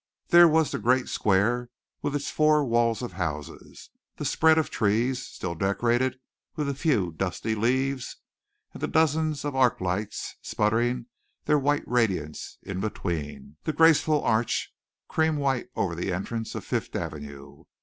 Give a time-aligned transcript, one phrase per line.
[0.29, 1.69] There was the great square
[2.01, 6.19] with its four walls of houses, the spread of trees, still decorated
[6.55, 8.15] with a few dusty leaves,
[8.73, 11.05] and the dozens of arc lights sputtering
[11.45, 14.73] their white radiance in between, the graceful arch,
[15.07, 17.65] cream white over at the entrance of Fifth Avenue.